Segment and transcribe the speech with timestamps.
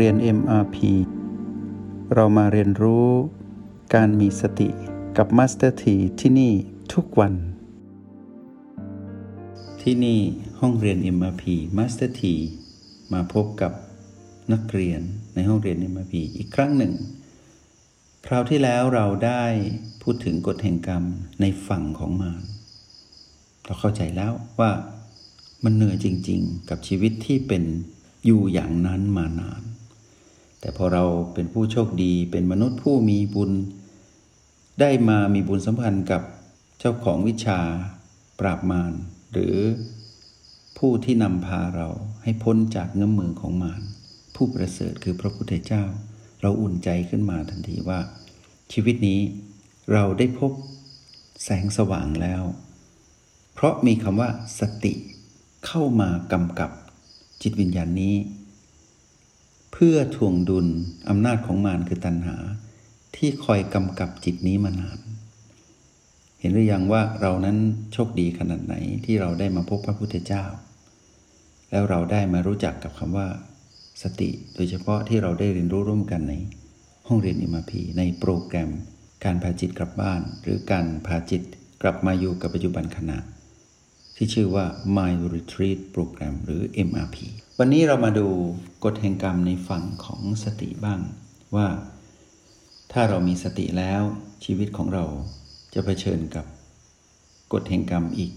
[0.00, 0.76] เรียน MRP
[2.14, 3.08] เรามาเรียนรู้
[3.94, 4.68] การมีสติ
[5.16, 6.52] กับ Master T ที่ที่นี่
[6.94, 7.34] ทุกวัน
[9.82, 10.20] ที่นี่
[10.60, 11.44] ห้องเรียน MRP
[11.78, 12.22] Master T
[13.12, 13.72] มาพบกับ
[14.52, 15.00] นักเรียน
[15.34, 16.92] ในห้องเรียน MRP อีกครั้งหนึ่ง
[18.26, 19.44] คราวที่แล้วเราได้
[20.02, 21.04] พูดถึงกฎแห่งกรรม
[21.40, 22.42] ในฝั่งของมาร
[23.64, 24.70] เราเข้าใจแล้วว่า
[25.64, 27.62] มันเหนื่อยจริง ๆ กับชีวิตที่เป็น
[28.26, 29.62] อยู่อย่างนั้นมานาน
[30.64, 31.04] แต่พอเรา
[31.34, 33.52] เป็นผู้โชคดีเป็นมนุษย์ผู้มีบุญ
[34.80, 36.22] ได้มามีบุญสัมพันธ์กับ
[36.78, 37.60] เจ้าของวิชา
[38.40, 38.92] ปราบมาร
[39.32, 39.56] หรือ
[40.78, 41.88] ผู้ที่นำพาเรา
[42.22, 43.82] ให้พ้นจากเงื้อมมือของมาร
[44.34, 45.82] ผู้ประเสริฐคือพระพุทธเจ้า
[46.40, 48.00] เราอุ่นใจขึ้นมาทันทีว่า
[48.72, 49.20] ชีวิตนี้
[49.92, 50.52] เราได้พบ
[51.44, 52.42] แสงสว่างแล้ว
[53.54, 54.92] เพราะมีคำว่าสติ
[55.66, 56.70] เข้ามากำกับ
[57.42, 58.16] จิตวิญญาณนี้
[59.76, 60.66] เพื่อทวงดุล
[61.08, 62.36] อำนาจของมารคือตัณหา
[63.16, 64.98] ที่คอยกำกับจิตนี้มานาน
[66.40, 67.56] เห็นหรือยังว่าเรานั้น
[67.92, 70.44] โชคดีขนาดไหนที่เราได้มาพบพระพุทธเจ้า
[71.70, 73.28] แล้วเราได้มารู้จักกับคำว่า
[74.02, 76.34] สติโดยเฉพาะที่เราได้เรียนรู้ร่วมกันใน
[77.06, 78.70] ห้องเรียนอิมาพีในโปรแกรม
[79.24, 81.42] การพาจิตกลับบ้าน หรือการพาจิต
[81.82, 83.18] กลับมาอยู่กับปัจจุบันขณะ
[84.16, 87.16] ที่ชื่อว่า Mind Retreat Program หรือ MRP
[87.58, 88.28] วันนี้เรามาดู
[88.84, 91.00] กฎแห่งกรรมในฝั่งของสติบ้าง
[91.56, 91.68] ว่า
[92.92, 94.02] ถ้าเรามีสติแล้ว
[94.44, 95.04] ชีวิตของเรา
[95.74, 96.46] จะเผชิญกับ
[97.52, 98.32] กฎแห่งกรรมอีก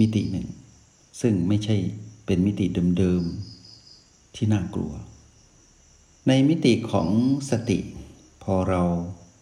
[0.00, 0.46] มิติหนึ่ง
[1.20, 1.76] ซึ่งไม่ใช่
[2.26, 2.66] เป็นมิติ
[2.98, 4.92] เดิมๆที่น่ากลัว
[6.28, 7.08] ในมิติของ
[7.50, 7.78] สติ
[8.42, 8.82] พอเรา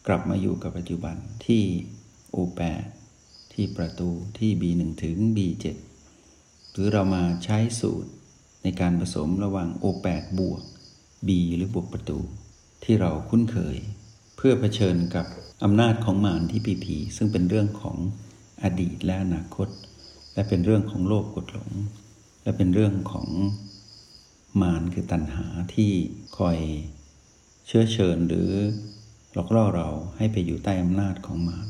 [0.06, 1.62] กลับมาอยู่กับปัจจุบันที่
[2.30, 2.60] โอแป
[3.55, 5.64] ที่ประตูที่ B1 ถึง B7
[6.72, 8.11] หรือเรามาใช้สูตร
[8.62, 10.62] ในการผสมระหว่าง O8 บวก
[11.27, 12.18] B หรือบวกประตู
[12.84, 13.77] ที่เราคุ้นเคย
[14.36, 15.27] เพื่อเผชิญกับ
[15.64, 17.96] อำนาจของมารที่ปีผีซึ่งเป็นเรื่องของ
[18.62, 19.68] อดีตและอนาคต
[20.34, 21.70] และเป็นเรื่องของโลกกดหลง
[22.42, 23.29] และเป็นเรื่องของ
[24.62, 25.92] มารคือตัณหาที่
[26.39, 26.58] คอย
[27.67, 28.50] เชื้อเชิญหรือ
[29.33, 31.67] หลอกล่อเราให้ไปอยู่ใต้อำนาจของมาร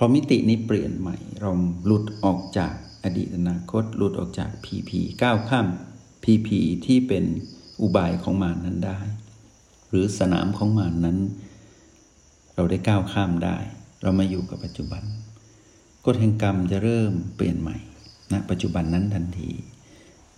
[0.00, 1.50] พอมิตินี้เปลี่ยนใหม่ เรา
[1.86, 5.66] หลุดออกจากอดีตอนาคตหลุดออกจากพีพีก้าวข้าม
[6.24, 7.24] พีพีที่เป็น
[7.80, 9.00] อุบายของมานนั้นได้
[9.90, 11.18] หรือสนามของมานนั้น
[12.54, 13.56] เราได้ก้าวข้ามได้
[14.02, 15.02] เรามาอยู่กับปัจจุบัน
[16.06, 17.76] กฎแห่งกรรมจะเริ่มเปลี่ยนใหม่
[18.30, 19.50] ณนะปัจจุบันนั้นทันที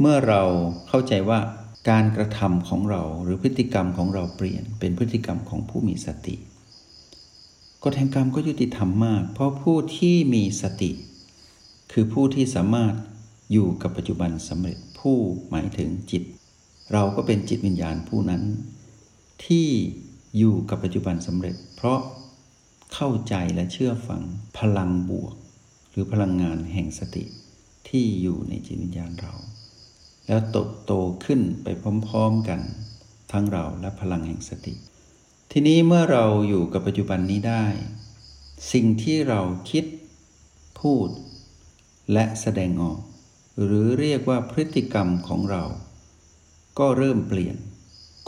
[0.00, 0.43] เมื่อเรา
[0.88, 1.41] เข้าใจว่า
[1.91, 6.37] การกระทำของเราหรือพฤติกรรมของเราเปลี่ยนเป็นพฤติกรรมของผู้มีสติ
[7.85, 10.91] กฎแห่งกรรมก็ยุติธรรมมาก เพราะผู้ที่มีสติ
[11.93, 12.95] คือผู้ที่สามารถ
[13.53, 15.17] อยู่กับปัจจุบันสำเร็จผู้
[15.51, 16.23] หมายถึงจิต
[16.93, 18.43] เราก็เป็นจิตวิญญาณผู้นั้น
[19.47, 19.69] ที่
[20.37, 22.01] อยู่กับปัจจุบันสำเร็จ เพราะ
[22.95, 24.23] เข้าใจและเชื่อฟัง
[24.59, 25.35] พลังบวก
[25.91, 27.25] หรือพลังงานแห่งสติ
[27.89, 29.35] ที่อยู่ในจิตวิญญาณเรา
[30.27, 30.93] แล้วโตโต
[31.25, 31.69] ขึ้นไป
[32.09, 32.61] พร้อมๆกัน
[33.33, 34.75] ทั้งเราและพลังแห่งสติ
[35.53, 37.65] ทีนี้เมื่อเราอยู่กับปัจจุบันนี้ได้
[38.72, 39.41] สิ่งที่เรา
[39.71, 39.84] คิด
[40.81, 41.09] พูด
[42.12, 43.00] และแสดงออก
[43.62, 45.65] หรือเรียกว่าพฤติกรรมของเรา
[46.78, 47.56] ก็เริ่มเปลี่ยน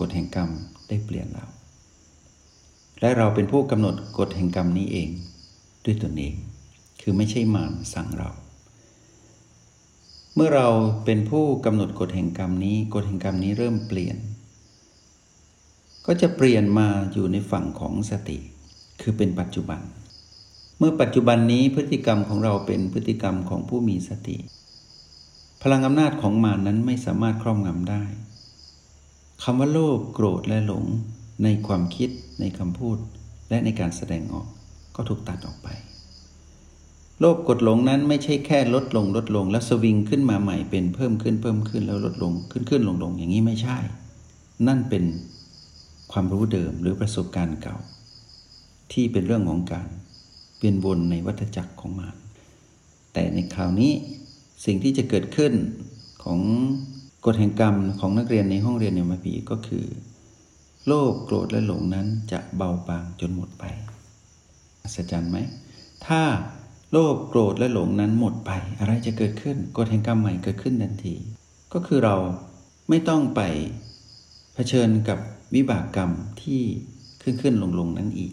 [0.00, 0.50] กฎแห่งกรรม
[0.88, 1.47] ได้เปลี่ยนเรา
[3.00, 5.10] และเราเป็นผู้กำหนดกฎแห่งกรรมนี้เอง
[5.84, 6.34] ด้วยตนเอง
[7.00, 8.31] คือไม่ใช่มารสั่งเรา
[10.34, 10.69] เมื่อเรา
[11.04, 14.16] เป็นผู้กำหนดกฎแห่งกรรมนี้ กฎแห่งกรรมนี้เริ่มเปลี่ยน
[16.07, 18.39] ก็จะเปลี่ยนมาอยู่ในฝั่งของสติ
[19.01, 19.81] คือเป็นปัจจุบัน
[20.79, 24.37] เมื่อปัจจุบันนี้พฤติกรรมของเราเป็นพฤติกรรมของผู้มีสติ
[25.63, 28.03] พลังอำนาจของมานั้นไม่สามารถครอบงำได้
[29.43, 30.85] คำว่าโลภโกรธและหลง
[31.43, 32.99] ในความคิด ในคำพูด
[33.49, 34.47] และในการแสดงออก
[34.97, 35.69] ก็ถูกตัดออกไป
[37.21, 43.78] โลภกดหลงนั้นไม่ใช่แค่ลดลงลดลง แล้วสวิงขึ้นมาใหม่เป็นเพิ่มขึ้นเพิ่มขึ้นแล้วลดลงขึ้นขึ้นลงลงอย่างนี้ไม่ใช่
[44.66, 45.05] นั่นเป็น
[46.12, 47.76] ความรู้เดิมหรือประสบการณ์เก่า
[48.92, 49.88] ที่เป็นเรื่องของการ
[50.56, 52.16] เปลี่ยนวนในวัฏจักรของมาร
[53.12, 53.92] แต่ในคราวนี้
[54.64, 55.53] สิ่งที่จะเกิดขึ้น
[56.24, 56.41] ของ
[57.26, 59.84] กฎแห่งกรรมของนักเรียนในห้องเรียนในมาปีก็คือ
[60.86, 63.64] โลภโกรธและหลงนั้นจะเบาบางจนหมดไป
[64.82, 65.38] อัศจรรย์ไหม
[66.06, 66.22] ถ้า
[66.92, 71.14] โลภโกรธและหลงนั้นหมดไป อะไรจะเกิดขึ้นกฎแห่งกรรมใหม่เกิดขึ้นทันที
[71.72, 72.16] ก็คือเรา
[72.88, 73.41] ไม่ต้องไป
[74.54, 75.18] เผชิญกับ
[75.54, 76.10] วิบากกรรม
[76.43, 76.63] ที่
[77.22, 78.33] ขึ้นขึ้นลงลงนั้นอีก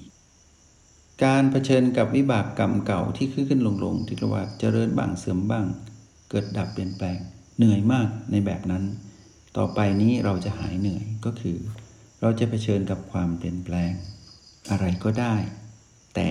[1.23, 5.65] การเผชิญกับวิบากกรรมเก่าที่ขึ้นขึ้นลงลงที่เรียกว่าเจริญบ้างเสื่อมบ้าง
[6.29, 7.17] เกิดดับเปลี่ยนแปลง
[7.57, 8.83] เหนื่อยมากในแบบนั้น
[9.57, 11.57] ต่อไปนี้เราจะหายเหนื่อยก็คือ
[12.21, 13.91] เราจะเผชิญกับความเปลี่ยนแปลง
[14.69, 15.35] อะไรก็ได้
[16.15, 16.29] แต่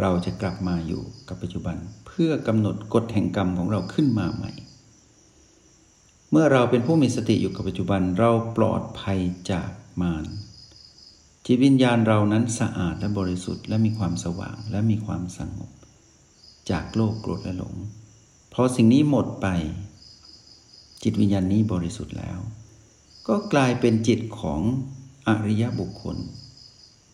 [0.00, 1.76] เราจะกลับมาอยู่กับปัจจุบัน
[2.06, 4.52] เพื่อกำหนดกฎแห่งกรรมของเราขึ้นมาใหม่
[6.30, 9.18] เมื่อเราเป็นผู้มีสติอยู่กับปัจจุบันเราปลอดภัย
[9.50, 9.68] จาก
[10.02, 10.24] มาร
[11.46, 15.70] จิตวิญญาณเรานั้นสะอาดและบริสุทธิ์และมีความสว่างและมีความสงบ
[16.70, 17.74] จากโลกโกรธและหลง
[18.60, 19.46] พราะสิ่งนี้หมดไป
[21.02, 22.38] จิตวิญญาณนี้บริสุทธิ์แล้ว
[23.28, 24.60] ก็กลายเป็นจิตของ
[25.28, 26.16] อริยบุคคล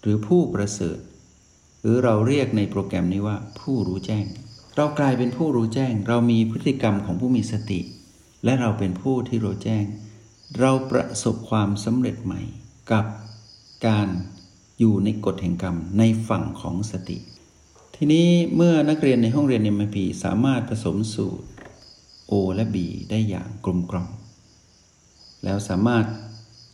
[0.01, 0.99] หรือผู้ประเสริฐ
[1.81, 4.25] หรือเราเรียกในโปรแกรมนี้ว่าผู้รู้แจ้ง
[4.77, 7.81] เรากลายเป็นผู้รู้แจ้ง เรามีพฤติกรรมของผู้มีสติ
[8.45, 9.85] และเราเป็นผู้ที่รู้แจ้ง
[10.61, 12.43] เราประสบความสำเร็จใหม่
[12.93, 13.07] กับ
[13.87, 14.09] การ
[14.79, 17.19] อยู่ในกฎแห่งกรรมในฝั่งของสติ
[17.97, 21.47] ทีนี้เมื่อนักเรียนในห้องเรียนเอ็มพีสามารถผสมสูตร
[22.31, 22.77] O และ B
[23.11, 24.09] ได้อย่างกลมกล่อม
[25.45, 26.07] แล้วสามารถ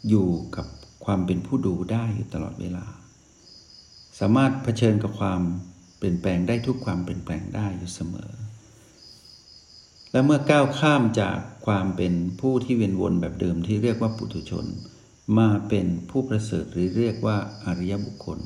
[0.09, 0.67] อยู่กับ
[1.05, 2.87] ความเป็นผู้ดูได้อยู่ตลอดเวลา
[4.21, 5.41] สามารถเผชิญกับความ
[5.99, 8.31] เปลี่ยนแปลงได้ทุกความเปลี่ยนแปลงได้อยู่เสมอ
[10.13, 14.67] และเมื่อก้าวข้ามจากความเป็นผู้ที่เวียนวนแบบเดิมที่เรียกว่าปุถุชน
[15.39, 18.39] มาเป็นผู้ประเสริฐหรือเรียกว่าอริยบุคคล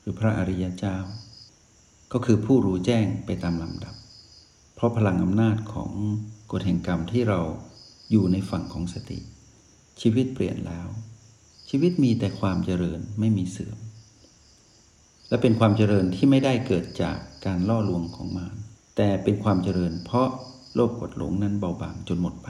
[0.00, 0.96] หรือพระอริยเจ้า
[2.12, 3.94] ก็คือผู้รู้แจ้งไปตามลำดับ
[4.74, 5.92] เพราะพลังอำนาจของ
[6.52, 7.40] กฎแห่งกรรมที่เรา
[8.10, 9.18] อยู่ในฝั่งของสติ
[10.00, 10.88] ชีวิตเปลี่ยนแล้ว
[11.70, 13.78] ชีวิตมีแต่ความเจริญไม่มีเสื่อม
[15.28, 17.16] และเป็นความเจริญที่ไม่ได้เกิดจาก
[17.46, 18.56] การล่อลวงของมาร
[18.96, 20.28] แต่เป็นความเจริญเพราะ
[20.74, 22.48] โลภกดหลงนั้นเบาบางจนหมดไป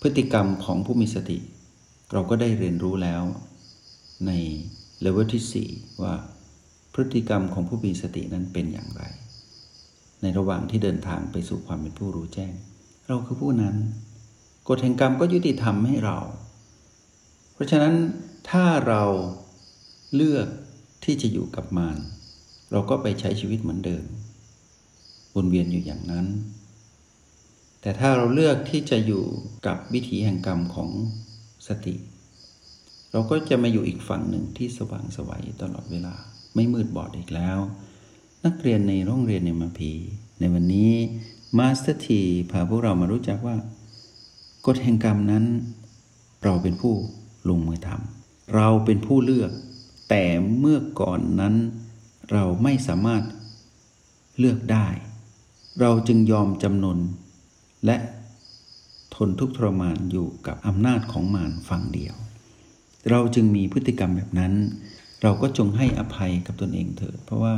[0.00, 1.38] พฤติกรรมของผู้มีสติ
[2.12, 3.22] เราก็ได้เรียนรู้แล้ว
[4.26, 4.32] ใน
[5.00, 6.14] เลเวลที่ 4 ว่า
[6.92, 9.02] พฤติกรรมของผู้มีสตินั้นเป็นอย่างไร
[10.22, 12.52] ในระหว่างที่เดินทางไปสู่ความเป็นผู้รู้แจ้ง
[13.08, 13.76] เราคือผู้นั้น
[14.68, 16.18] กฎแห่งกรรมก็ยุติธรรมให้เรา
[17.52, 17.94] เพราะฉะนั้น
[18.50, 19.02] ถ้าเรา
[20.14, 20.46] เลือก
[21.04, 21.98] ที่จะอยู่กับมาร
[22.72, 24.04] เราก็ไปใช้ชีวิตเหมือนเดิม
[25.34, 26.26] วนเวียนอยู่อย่างนั้น
[27.80, 29.24] แต่ถ้าเราเลือกที่จะอยู่
[29.66, 30.90] กับวิถีแห่งกรรมของ
[31.66, 31.94] สติ
[33.12, 36.14] เราก็จะมาอยู่อีกฝั่งหนึ่งที่สว่างไสวตลอดเวลา
[36.54, 37.58] ไม่มืดบอดอีกแล้ว
[38.44, 39.92] นักเรียนในโรงเรียนในมาพี
[40.40, 40.92] ในวันนี้
[41.58, 42.20] Master ที
[42.50, 43.56] พาพวกเรามารู้จักว่า
[44.66, 45.44] กฎแห่งกรรมนั้น
[46.44, 46.94] เราเป็นผู้
[47.48, 49.52] ลงมือทำเราเป็นผู้เลือก
[50.10, 50.24] แต่
[50.58, 51.54] เมื่อก่อนนั้น
[52.32, 53.22] เราไม่สามารถ
[54.38, 54.86] เลือกได้
[55.80, 56.98] เราจึงยอมจำนน
[57.86, 57.96] และ
[59.26, 62.14] นทุกข์ทรมานอยู่กับอำนาจของมารฝั่งเดียว
[63.10, 64.52] เราจึงมีพฤติกรรมแบบนั้น
[65.22, 67.54] เราก็จงให้อภัยกับตนเองเถิด เพราะว่า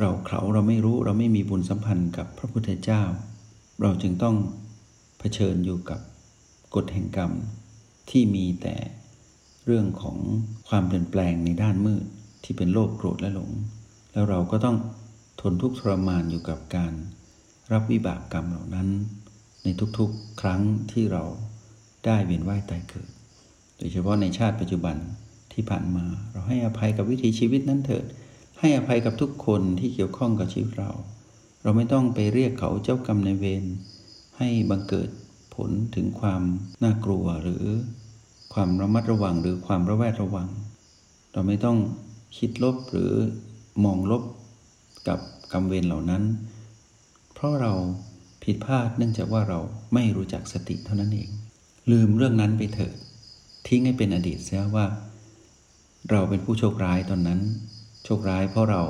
[0.00, 3.02] เราเขาเราไม่รู้เราไม่มีบุญสัมพันธ์กับพระพุทธเจ้า
[3.82, 4.36] เราจึงต้อง
[5.18, 6.00] เผชิญอยู่กับ
[6.74, 7.32] กฎแห่งกรรม
[8.10, 8.76] ที่มีแต่
[9.66, 10.18] เรื่องของ
[10.68, 12.04] ความเปลี่ยนแปลงในด้านมืด
[12.44, 13.50] ที่เป็นโลภโกรธและหลง
[14.12, 14.76] แล้วเราก็ต้อง
[15.40, 16.92] ทนทุกข์ทรมานอยู่กับการ
[17.72, 18.88] รับวิบากกรรมเหล่านั้น
[19.66, 21.24] ในทุกๆ ครั้งที่เรา
[22.06, 23.08] ได้เวียนว่ายตายเกิด
[23.78, 24.96] โดยเฉพาะในชาติปัจจุบัน
[25.52, 28.04] ที่ผ่านมา เราให้อภัยกับวิถีชีวิตนั้นเถิด
[28.58, 30.90] ให้อภัยกับทุกคนที่เกี่ยวข้องกับชีวิตเรา
[31.62, 33.64] เราไม่ต้องไปเรียกเขาเจ้ากรรมในเวร
[34.38, 35.10] ให้บังเกิด
[35.54, 36.42] ผลถึงความ
[36.82, 37.64] น่ากลัวหรือ
[38.54, 40.48] ความระมัดระวังหรือความระแวดระวัง
[41.32, 41.78] เราไม่ต้อง
[42.38, 43.12] คิดลบหรือ
[43.84, 44.22] มองลบ
[45.08, 45.18] กับ
[45.52, 46.22] กรรมเวรเหล่านั้น
[47.34, 47.72] เพราะเรา
[48.46, 49.60] ผิดพลาดเนื่องจากว่าเรา
[49.94, 51.30] ไม่รู้จักสติเท่านั้นเอง
[51.90, 52.96] ลืมเรื่องนั้นไปเถิด
[53.68, 54.86] ทิ้งให้เป็นอดีตเสียว่า
[56.10, 57.40] เราเป็นผู้โชคร้ายตอนนั้น
[58.04, 58.82] โชคร้ายเพราะเรา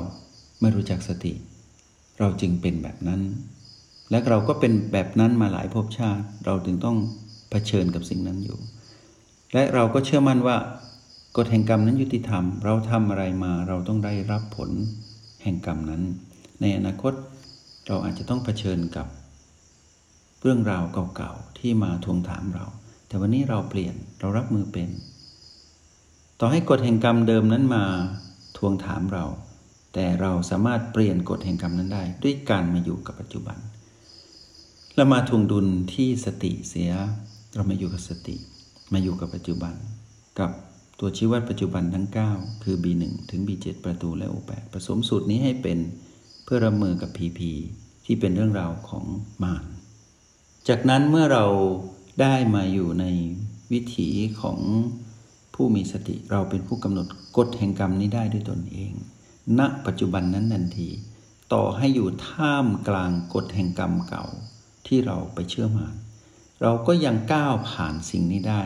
[0.61, 1.33] ไม่รู้จักสติ
[2.19, 3.21] เราจึงเป็นแบบนั้น
[4.11, 6.97] และเราก็เป็นแบบนั้นมาหลายภพชาติ เราถึงต้อง
[7.49, 8.57] เผชิญกับสิ่งนั้นอยู่
[9.53, 10.57] และเราก็เชื่อมั่นว่า
[11.37, 14.69] กฎแห่งกรรมนั้นยุติธรรม เราทำอะไรมาเราต้องได้รับผล
[15.43, 16.01] แห่งกรรมนั้น
[16.61, 17.13] ในอนาคต
[17.87, 19.07] เราอาจจะต้องเผชิญกับ
[20.41, 20.83] เรื่องราว
[21.15, 22.65] เก่าๆที่มาทวงถามเรา
[23.07, 24.89] แต่วันนี้เราเปลี่ยนเรารับมือเป็น
[26.39, 27.83] ต่อให้กฎแห่งกรรมเดิมนั้นมา
[28.57, 29.25] ทวงถามเรา
[29.93, 33.57] แต่เราสามารถเปลี่ยนกฎแห่งกรรมนั้นได้ ด้วยการมาอยู่กับปัจจุบัน
[34.95, 36.91] และมาทวงดุลที่สติเสีย
[37.55, 38.35] เรามาอยู่กับสติ
[38.93, 39.73] มาอยู่กับปัจจุบัน
[40.39, 40.51] กับ
[40.99, 45.79] ตัวชี้วัดปัจจุบันทั้ง 9 คือ B1 ถึง B7 ประตูและ O8 ผสมสูตรนี้ให้เป็น
[46.43, 47.39] เพื่อรับมือกับ PP
[48.05, 49.05] ที่เป็นเรื่องราวของ
[49.43, 49.63] มาร
[50.67, 51.45] จากนั้นเมื่อเรา
[52.21, 53.05] ได้มาอยู่ใน
[53.71, 54.09] วิถี
[54.41, 54.59] ของ
[55.53, 57.07] ผู้มีสติเราเป็นผู้กำหนด
[57.37, 58.91] กฎแห่งกรรมนี้ได้ด้วยตนเอง
[59.59, 60.89] ณ ปัจจุบันนั้นทันที
[61.53, 64.25] ต่อให้อยู่ท่ามกลางกฎแห่งกรรมเก่า
[64.87, 65.95] ที่เราไปเชื่อมาน
[66.61, 68.61] เราก็ยังก้าวผ่านสิ่งนี้ได้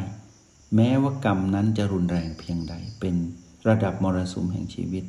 [0.76, 3.16] แม้ว่ากรรมนั้นจะรุนแรงเพียงใด เป็น
[3.68, 5.04] ระดับมรสุมแห่งชีวิต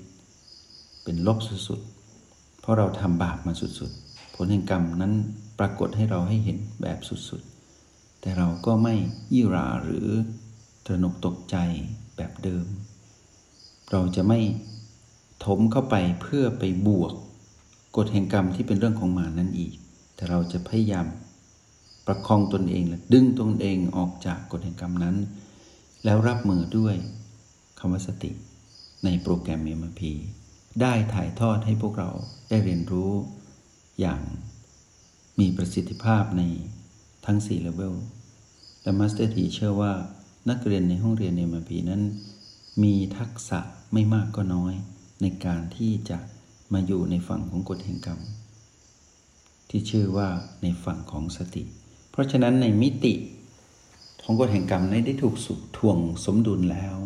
[1.05, 5.15] เป็นลบสุดๆ เพราะเราทำบาปมาสุดๆ ผลแห่งกรรมนั้น
[5.59, 8.95] ปรากฏให้เราให้เห็นแบบสุดๆ แต่เราก็ไม่
[9.33, 10.09] ยี่ราหรือ
[10.87, 11.57] ตระหนกตกใจ
[12.17, 12.67] แบบเดิม
[13.91, 14.41] เราจะไม่
[15.45, 17.13] ถมเข้าไปเพื่อไปบวก
[17.97, 19.75] กฎแห่งกรรมที่เป็นเรื่องของมานั้นอีก
[20.15, 21.07] แต่เราจะพยายาม
[22.07, 25.17] ประคองตนเองและดึงตนเองออกจากกฎแห่งกรรมนั้น
[26.05, 26.95] แล้วรับมือด้วย
[27.79, 28.31] คำว่าสติ
[29.05, 30.03] ในโปรแกรม MRP
[30.81, 32.11] ได้ถ่ายทอดให้พวกเรา
[32.49, 33.13] ได้เรียนรู้
[34.01, 34.23] อย่าง
[35.41, 36.43] มีประสิทธิภาพใน
[37.27, 37.95] ทั้ง 4 เลเวล
[38.83, 39.93] และ Master T เชื่อว่า
[40.51, 42.03] นักเรียนในห้องเรียน MRP นั้น
[42.83, 43.59] มีทักษะ
[43.93, 44.75] ไม่มากก็น้อย
[45.23, 46.19] ในการที่จะ
[46.73, 48.21] มาอยู่ในฝั่งของกฎแห่งกรรม
[49.71, 50.29] ที่ชื่อว่า
[50.63, 51.63] ในฝั่งของสติ
[52.11, 53.15] เพราะฉะนั้นในมิติ
[54.23, 56.97] ของกฎแห่งกรรมได้ถูกสุทวงสมดุลแล้ว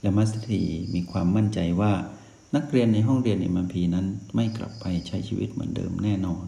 [0.00, 0.62] และมัสตี
[0.94, 1.92] มีความมั่นใจว่า
[2.54, 6.44] นักเรียนในห้องเรียนในมัมพีนั้นไม่กลับไปใช้ชีวิตเหมือนเดิมแน่นอน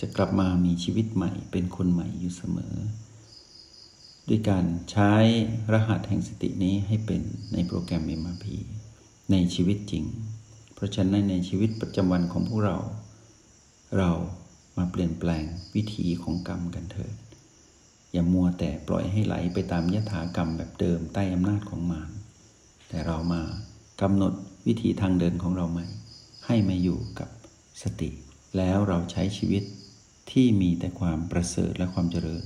[0.00, 2.74] จะกลับมามีชีวิตใหม่ เป็นคนใหม่อยู่เสมอ
[4.28, 5.12] ด้วยการใช้
[5.72, 8.46] รหัสแห่งสตินี้ให้เป็นในโปรแกรม MRP
[9.30, 10.04] ในชีวิตจริง
[10.74, 12.78] เพราะฉะนั้นในชีวิตประจำวันของพวกเรา
[13.98, 14.10] เรา
[14.76, 17.14] มาเปลี่ยนแปลงวิธีของกรรมกันเถิด
[18.12, 22.10] อย่ามัวแต่ปล่อยให้ไหลไปตามยถากรรมแบบเดิมใต้อำนาจของมาร
[22.88, 23.42] แต่เรามา
[24.02, 24.32] กำหนด
[24.66, 25.86] วิธีทางเดินของเราใหม่
[26.46, 27.28] ให้มาอยู่กับ
[27.82, 28.10] สติ
[28.56, 29.62] แล้วเราใช้ชีวิต
[30.30, 32.44] ที่มีแต่ความประเสริฐและความเจริญ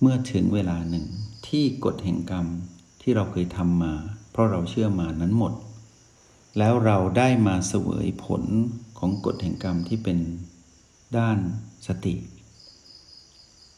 [0.00, 1.06] เมื่อถึงเวลาหนึ่ง
[1.48, 2.46] ที่กฎแห่งกรรม
[3.02, 3.94] ที่เราเคยทำมา
[4.30, 5.52] เพราะเราเชื่อมานั้นหมด
[6.58, 8.42] แล้วเราได้มาเสวยผล
[8.98, 10.18] ของกฎแห่งกรรมที่เป็น
[11.18, 11.38] ด้าน
[11.86, 12.14] สติ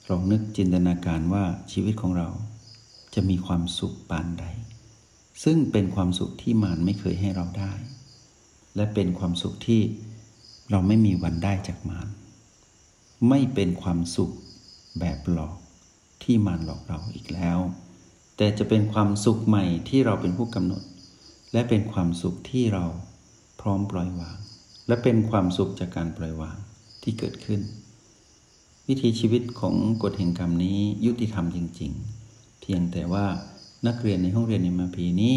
[0.08, 2.28] ลองนึกจินตนาการว่าชีวิตของเรา
[3.14, 4.44] จะมีความสุขปานใด
[5.44, 7.72] ซึ่งเป็นความสุขที่มารไม่เคยให้เราได้
[8.76, 9.80] และเป็นความสุขที่
[10.70, 12.08] เราไม่มีวันได้จากมาร
[13.28, 14.32] ไม่เป็นความสุข
[15.00, 15.56] แบบหลอก
[16.22, 17.58] ที่มารหลอกเราอีกแล้ว
[18.36, 20.82] แต่จะเป็นความสุขใหม่ที่เราเป็นผู้กำหนด
[21.52, 22.84] และเป็นความสุขที่เรา
[23.60, 24.38] พร้อมปล่อยวาง
[24.88, 26.56] และเป็นความสุขจากการปล่อยวาง
[27.02, 27.60] ที่เกิดขึ้น
[28.88, 31.92] วิธีชีวิตของกฎแห่งกรรมนี้ยุติธรรมจริง
[32.26, 33.26] ๆ เพียงแต่ว่า
[33.86, 35.36] นักเรียนในห้องเรียนในมาพีนี้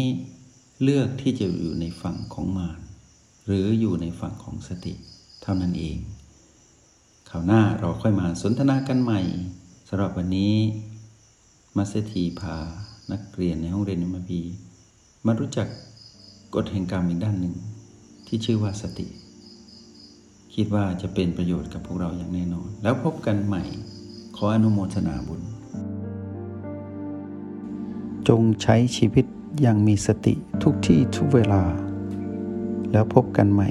[0.82, 2.80] เลือกที่จะอยู่ในฝั่งของมาร
[3.46, 4.94] หรืออยู่ในฝั่งของสติ
[5.42, 5.98] เท่านั้นเอง
[7.36, 9.20] ราวหน้าเราค่อยมาสนทนากันใหม่
[9.88, 10.54] สำหรับวันนี้
[11.76, 12.56] มาสเตีพา
[13.12, 14.40] นักเรียนในห้องเรียนมพี
[15.26, 15.68] มารู้จัก
[16.54, 17.54] กฎแห่งกรรมอีกด้านหนึ่ง
[18.26, 19.06] ที่ชื่อว่าสติ
[20.54, 23.62] คิดว่าจะเป็นประโยชน์กับพวกเราอย่างแน่นอน แล้วพบกันใหม่
[24.36, 25.42] ขออนุโมทนาบุญ
[28.28, 29.26] จงใช้ชีวิต
[29.60, 31.62] อย่างมีสติทุกที่ทุกเวลา
[32.92, 33.70] แล้วพบกันใหม่